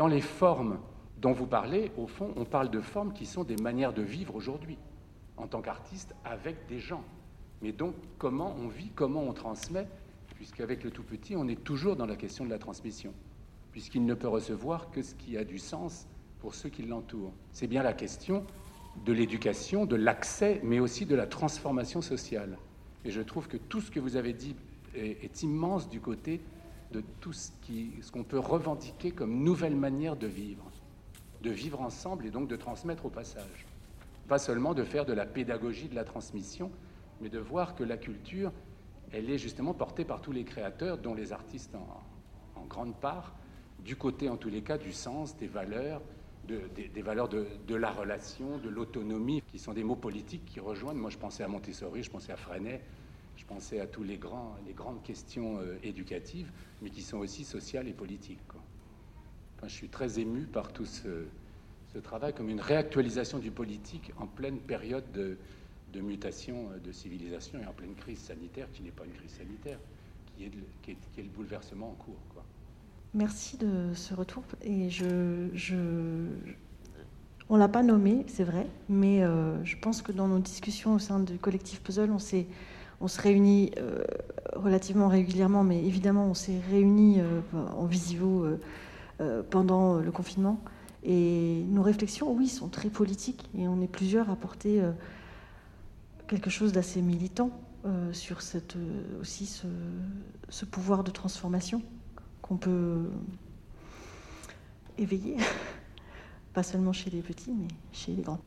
Dans 0.00 0.06
les 0.06 0.22
formes 0.22 0.78
dont 1.20 1.32
vous 1.32 1.46
parlez, 1.46 1.92
au 1.98 2.06
fond, 2.06 2.32
on 2.36 2.46
parle 2.46 2.70
de 2.70 2.80
formes 2.80 3.12
qui 3.12 3.26
sont 3.26 3.44
des 3.44 3.56
manières 3.56 3.92
de 3.92 4.00
vivre 4.00 4.34
aujourd'hui, 4.34 4.78
en 5.36 5.46
tant 5.46 5.60
qu'artiste, 5.60 6.14
avec 6.24 6.66
des 6.68 6.78
gens. 6.78 7.04
Mais 7.60 7.72
donc, 7.72 7.92
comment 8.16 8.56
on 8.58 8.68
vit, 8.68 8.90
comment 8.94 9.22
on 9.22 9.34
transmet, 9.34 9.86
puisqu'avec 10.36 10.84
le 10.84 10.90
tout 10.90 11.02
petit, 11.02 11.36
on 11.36 11.46
est 11.48 11.62
toujours 11.62 11.96
dans 11.96 12.06
la 12.06 12.16
question 12.16 12.46
de 12.46 12.50
la 12.50 12.58
transmission, 12.58 13.12
puisqu'il 13.72 14.06
ne 14.06 14.14
peut 14.14 14.26
recevoir 14.26 14.90
que 14.90 15.02
ce 15.02 15.14
qui 15.14 15.36
a 15.36 15.44
du 15.44 15.58
sens 15.58 16.06
pour 16.38 16.54
ceux 16.54 16.70
qui 16.70 16.80
l'entourent. 16.80 17.34
C'est 17.52 17.66
bien 17.66 17.82
la 17.82 17.92
question 17.92 18.46
de 19.04 19.12
l'éducation, 19.12 19.84
de 19.84 19.96
l'accès, 19.96 20.62
mais 20.64 20.80
aussi 20.80 21.04
de 21.04 21.14
la 21.14 21.26
transformation 21.26 22.00
sociale. 22.00 22.56
Et 23.04 23.10
je 23.10 23.20
trouve 23.20 23.48
que 23.48 23.58
tout 23.58 23.82
ce 23.82 23.90
que 23.90 24.00
vous 24.00 24.16
avez 24.16 24.32
dit 24.32 24.56
est, 24.94 25.42
immense 25.42 25.90
du 25.90 26.00
côté 26.00 26.40
de 26.92 27.02
tout 27.20 27.32
ce 27.32 27.50
qu'on 28.10 28.24
peut 28.24 28.38
revendiquer 28.38 29.12
comme 29.12 29.42
nouvelle 29.42 29.76
manière 29.76 30.16
de 30.16 30.26
vivre, 30.26 30.70
de 31.42 31.50
vivre 31.50 31.80
ensemble 31.80 32.26
et 32.26 32.30
donc 32.30 32.48
de 32.48 32.56
transmettre 32.56 33.06
au 33.06 33.10
passage. 33.10 33.66
Pas 34.28 34.38
seulement 34.38 34.74
de 34.74 34.84
faire 34.84 35.04
de 35.04 35.12
la 35.12 35.26
pédagogie 35.26 35.88
de 35.88 35.94
la 35.94 36.04
transmission, 36.04 36.70
mais 37.20 37.28
de 37.28 37.38
voir 37.38 37.74
que 37.74 37.84
la 37.84 37.96
culture, 37.96 38.52
elle 39.12 39.30
est 39.30 39.38
justement 39.38 39.74
portée 39.74 40.04
par 40.04 40.20
tous 40.20 40.32
les 40.32 40.44
créateurs, 40.44 40.98
dont 40.98 41.14
les 41.14 41.32
artistes 41.32 41.74
en, 41.74 42.64
grande 42.68 42.94
part, 42.94 43.34
du 43.84 43.96
côté 43.96 44.28
en 44.28 44.36
tous 44.36 44.50
les 44.50 44.62
cas 44.62 44.78
du 44.78 44.92
sens, 44.92 45.36
des 45.36 45.48
valeurs, 45.48 46.02
des, 46.46 47.02
valeurs 47.02 47.28
de, 47.28 47.74
la 47.74 47.90
relation, 47.90 48.58
de 48.58 48.68
l'autonomie, 48.68 49.42
qui 49.50 49.58
sont 49.58 49.72
des 49.72 49.82
mots 49.82 49.96
politiques 49.96 50.44
qui 50.44 50.60
rejoignent. 50.60 50.98
Moi, 50.98 51.10
je 51.10 51.18
pensais 51.18 51.42
à 51.42 51.48
Montessori, 51.48 52.02
je 52.02 52.10
pensais 52.10 52.32
à 52.32 52.36
Freinet, 52.36 52.82
je 53.40 53.46
pensais 53.46 53.80
à 53.80 53.86
tous 53.86 54.02
les, 54.02 54.18
grands, 54.18 54.54
les 54.66 54.74
grandes 54.74 55.02
questions 55.02 55.58
euh, 55.58 55.78
éducatives, 55.82 56.50
mais 56.82 56.90
qui 56.90 57.00
sont 57.00 57.16
aussi 57.16 57.44
sociales 57.44 57.88
et 57.88 57.92
politiques. 57.92 58.38
je 59.62 59.68
suis 59.68 59.88
très 59.88 60.18
ému 60.18 60.42
par 60.42 60.72
tout 60.72 60.84
ce, 60.84 61.26
travail 62.02 62.34
comme 62.34 62.50
une 62.50 62.60
réactualisation 62.60 63.38
du 63.38 63.50
politique 63.50 64.12
en 64.18 64.26
pleine 64.26 64.58
période 64.58 65.10
de, 65.12 66.00
mutation 66.00 66.70
euh, 66.70 66.78
de 66.78 66.92
civilisation 66.92 67.58
et 67.60 67.66
en 67.66 67.72
pleine 67.72 67.94
crise 67.94 68.18
sanitaire, 68.18 68.68
qui 68.72 68.82
n'est 68.82 68.90
pas 68.90 69.06
une 69.06 69.12
crise 69.12 69.32
sanitaire, 69.32 69.78
qui 70.36 70.44
est, 70.44 71.22
le 71.22 71.28
bouleversement 71.30 71.90
en 71.90 71.94
cours. 71.94 72.44
Merci 73.14 73.56
de 73.56 73.92
ce 73.94 74.14
retour. 74.14 74.44
Et 74.62 74.88
je 74.90 75.48
on 77.52 77.56
l'a 77.56 77.66
pas 77.66 77.82
nommé, 77.82 78.24
c'est 78.28 78.44
vrai, 78.44 78.68
mais 78.88 79.24
euh, 79.24 79.62
je 79.64 79.76
pense 79.76 80.02
que 80.02 80.12
dans 80.12 80.28
nos 80.28 80.38
discussions 80.38 80.94
au 80.94 81.00
sein 81.00 81.18
du 81.18 81.36
collectif 81.36 81.80
Puzzle, 81.80 82.12
on 82.12 82.20
s'est 82.20 82.46
on 83.00 83.08
se 83.08 83.20
réunit 83.20 83.72
euh, 83.78 84.02
relativement 84.54 85.08
régulièrement, 85.08 85.64
mais 85.64 85.84
évidemment, 85.84 86.26
on 86.26 86.34
s'est 86.34 86.60
réunis 86.70 87.20
euh, 87.20 87.40
en 87.76 87.86
visio 87.86 88.46
pendant 89.50 89.98
le 89.98 90.10
confinement. 90.10 90.58
Et 91.04 91.62
nos 91.68 91.82
réflexions, 91.82 92.32
oui, 92.32 92.48
sont 92.48 92.68
très 92.68 92.88
politiques, 92.88 93.50
et 93.54 93.68
on 93.68 93.82
est 93.82 93.86
plusieurs 93.86 94.30
à 94.30 94.36
porter 94.36 94.82
quelque 96.26 96.48
chose 96.48 96.72
d'assez 96.72 97.02
militant 97.02 97.50
sur 98.12 98.38
aussi 99.20 99.62
ce 100.48 100.64
pouvoir 100.64 101.04
de 101.04 101.10
transformation 101.10 101.82
qu'on 102.40 102.56
peut 102.56 103.10
éveiller, 104.96 105.36
pas 106.54 106.62
seulement 106.62 106.94
chez 106.94 107.10
les 107.10 107.20
petits, 107.20 107.52
mais 107.52 107.68
chez 107.92 108.12
les 108.12 108.22
grands. 108.22 108.40